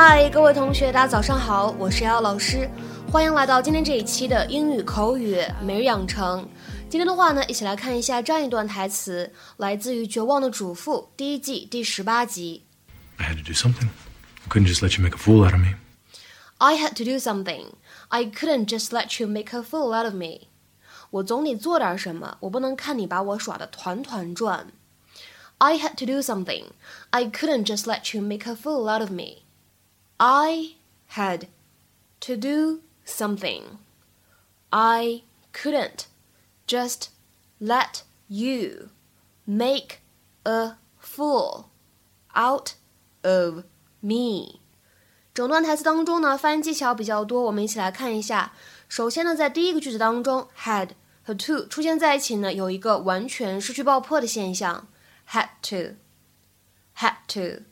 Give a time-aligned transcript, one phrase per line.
[0.00, 2.70] 嗨，各位同学，大家早上好，我是姚老师，
[3.10, 6.48] 欢迎来到今天这一期的英语口语每日养成。
[6.88, 12.62] 今天的话呢，一起来看一下这样一段台词，来自于《绝望的主妇》第一季第十八集。
[13.16, 13.88] I had to do something.
[14.46, 15.74] I couldn't just let you make a fool out of me.
[16.58, 17.72] I had to do something.
[18.06, 20.46] I couldn't just let you make a fool out of me.
[21.10, 24.68] 我总得做点什么，我不能看你把我耍得团团转。
[25.58, 26.66] I had to do something.
[27.10, 29.42] I couldn't just let you make a fool out of me.
[30.17, 30.75] I
[31.11, 31.47] had
[32.21, 33.79] to do something.
[34.69, 36.05] I couldn't
[36.67, 37.07] just
[37.59, 38.89] let you
[39.45, 39.97] make
[40.43, 41.65] a fool
[42.35, 42.71] out
[43.23, 43.65] of
[43.99, 44.59] me.
[45.33, 48.53] 整段台词当中呢，发音技巧比较多，我们一起来看一下。
[48.87, 50.91] 首先呢，在第一个句子当中，had
[51.23, 54.87] 和 to 出现在一起呢，有一个完全失去爆破的现象，
[55.29, 57.63] had to，had to。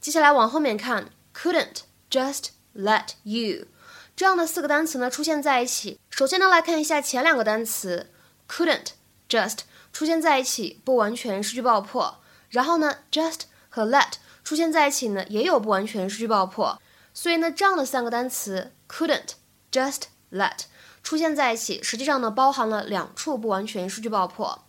[0.00, 1.10] 接下来往后面看。
[1.35, 3.67] Couldn't just let you
[4.15, 5.99] 这样的四个单词呢出现在一起。
[6.09, 8.11] 首先呢来看一下前两个单词
[8.47, 8.89] couldn't
[9.27, 9.59] just
[9.91, 12.19] 出现在一起，不完全失去爆破。
[12.49, 16.79] 然后呢 just 和 let 出现在一起呢也有不完全失去爆破。
[17.13, 19.31] 所以呢这样的三个单词 couldn't
[19.71, 20.65] just let
[21.01, 24.65] 出现在一起，实际上呢包含了两处不完全失去爆破。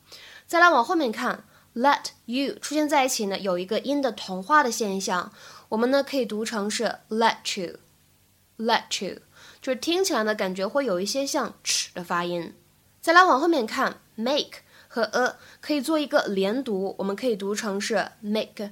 [0.46, 5.32] 再来往后面看 let you 出现在一起呢有一个音的同化的现象。
[5.72, 9.20] 我们呢可以读成是 let you，let you，
[9.62, 12.54] 就是听起来呢感觉会有一些像 ch 的发音。
[13.00, 18.68] 再来往后面看，make 和 a 可以做一个连读，我们可以读成是 make，make。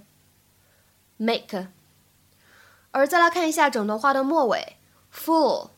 [2.90, 4.76] 而再来看一下整段话的末尾
[5.10, 5.70] ，full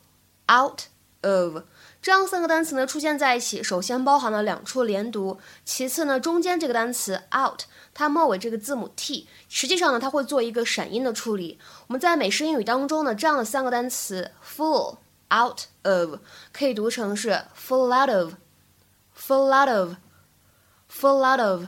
[0.53, 0.83] out
[1.21, 1.63] of。
[2.03, 7.61] 这样三个单词呢出现在一起，首先包含了两处连读，其次呢中间这个单词 out，
[7.95, 11.61] 它末尾这个字母 t，实际上呢它会做一个闪音的处理。
[11.87, 14.97] 我们在美式英语当中呢，这样的三个单词 full
[15.33, 16.19] out of
[16.53, 21.67] 可以读成是 full out of，full out of，full out of。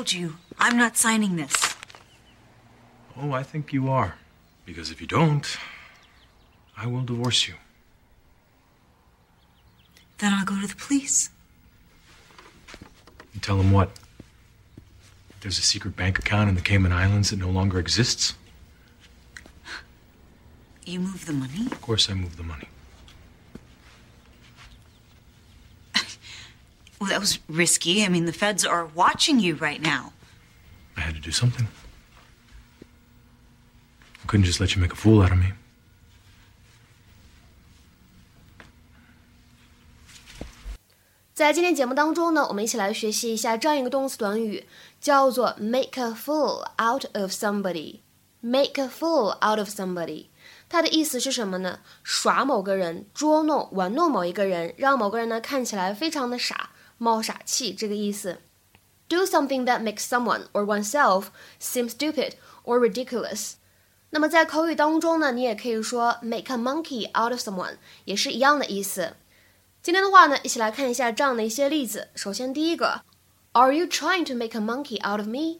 [0.00, 1.76] Told you, I'm not signing this.
[3.18, 4.14] Oh, I think you are.
[4.64, 5.58] Because if you don't,
[6.74, 7.56] I will divorce you.
[10.16, 11.28] Then I'll go to the police.
[13.34, 13.90] And tell them what?
[15.42, 18.32] There's a secret bank account in the Cayman Islands that no longer exists?
[20.86, 21.66] You move the money?
[21.66, 22.68] Of course I move the money.
[27.19, 28.03] that was risky.
[28.03, 30.13] I mean, the feds are watching you right now.
[30.95, 31.67] I had to do something.
[34.23, 35.53] I couldn't just let you make a fool out of me.
[41.33, 44.65] 在今天节目当中呢，我们一起来学习一下这样一个动词短语，
[45.01, 50.27] 叫做 make a fool out of somebody。make a fool out of somebody，
[50.69, 51.79] 它的意思是什么呢？
[52.03, 56.68] 耍某个人，捉弄、玩弄某一个人，让某个人呢看起来非常的傻。
[56.99, 58.41] 冒傻气这个意思。
[59.07, 61.25] Do something that makes someone or oneself
[61.59, 62.33] seem stupid
[62.63, 63.53] or ridiculous。
[64.09, 69.15] 那么在口语当中呢，你也可以说 make a monkey out of someone，也是一样的意思。
[69.83, 72.07] 今天的话呢，一起来看一下这样的一些例子。
[72.15, 73.03] 首先第一个，
[73.51, 75.59] Are you trying to make a monkey out of me？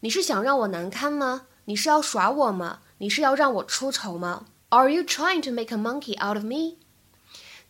[0.00, 1.46] 你是想让我难堪吗？
[1.64, 2.80] 你是要耍我吗？
[2.98, 4.46] 你是要让我出丑吗？
[4.68, 6.76] Are you trying to make a monkey out of me？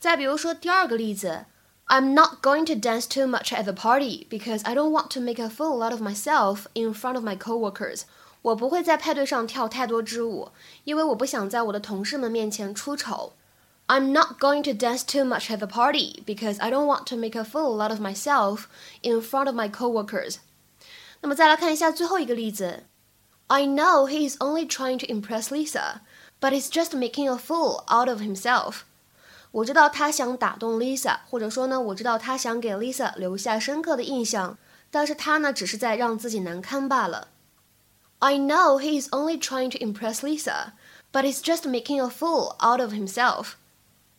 [0.01, 1.47] 再比如说第二个例子。
[1.91, 5.21] I'm not going to dance too much at the party because I don't want to
[5.21, 8.03] make a fool out of myself in front of my coworkers.
[8.43, 10.51] 我不会在派对上跳太多支舞，
[10.85, 13.33] 因为我不想在我的同事们面前出丑。
[13.89, 17.39] I'm not going to dance too much at the party because I don't want to make
[17.39, 18.65] a fool out of myself
[19.03, 20.39] in front of my coworkers.
[21.21, 22.85] 那么再来看一下最后一个例子。
[23.47, 26.01] I know he is only trying to impress Lisa,
[26.41, 28.81] but he's just making a fool out of himself.
[29.53, 34.59] 我知道他想打动 Lisa，或者说呢，我知道他想给 Lisa 留下深刻的印象，
[34.91, 37.29] 但是他呢，只是在让自己难堪罢了。
[38.19, 40.73] I know he is only trying to impress Lisa,
[41.13, 43.53] but he's just making a fool out of himself.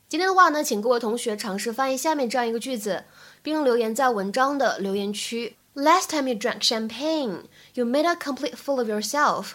[0.08, 3.04] 今天的话呢，请各位同学尝试翻译下面这样一个句子，
[3.42, 5.58] 并留言在文章的留言区。
[5.74, 9.52] Last time you drank champagne, you made a complete fool of yourself.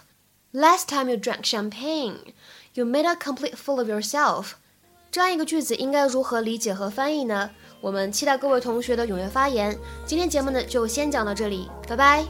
[0.53, 2.35] Last time you drank champagne,
[2.75, 4.53] you made a complete fool of yourself.
[5.10, 7.50] 这样一个句子应该如何理解和翻译呢？
[7.80, 9.78] 我们期待各位同学的踊跃发言。
[10.06, 12.24] 今天节目呢就先讲到这里，拜拜。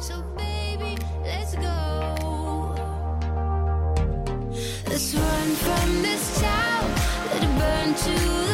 [0.00, 2.74] So baby, Let's go.
[4.86, 6.90] Let's run from this town,
[7.32, 8.49] let it burn to